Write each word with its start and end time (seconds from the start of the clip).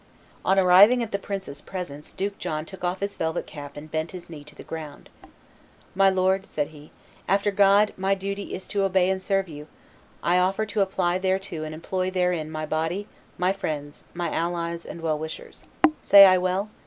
On 0.43 0.57
arriving 0.57 1.03
at 1.03 1.11
the 1.11 1.19
prince's 1.19 1.61
presence 1.61 2.11
Duke 2.11 2.39
John 2.39 2.65
took 2.65 2.83
off 2.83 3.01
his 3.01 3.15
velvet 3.15 3.45
cap 3.45 3.77
and 3.77 3.91
bent 3.91 4.13
his 4.13 4.31
knee 4.31 4.43
to 4.45 4.55
the 4.55 4.63
ground. 4.63 5.09
"My 5.93 6.09
lord," 6.09 6.47
said 6.47 6.69
he, 6.69 6.91
"after 7.27 7.51
God, 7.51 7.93
my 7.97 8.15
duty 8.15 8.55
is 8.55 8.65
to 8.69 8.81
obey 8.81 9.11
and 9.11 9.21
serve 9.21 9.47
you; 9.47 9.67
I 10.23 10.39
offer 10.39 10.65
to 10.65 10.81
apply 10.81 11.19
thereto 11.19 11.63
and 11.63 11.75
employ 11.75 12.09
therein 12.09 12.49
my 12.49 12.65
body, 12.65 13.07
my 13.37 13.53
friends, 13.53 14.03
my 14.15 14.31
allies, 14.31 14.87
and 14.87 15.01
well 15.01 15.19
wishers. 15.19 15.67
Say 16.01 16.25
I 16.25 16.39
well?" 16.39 16.71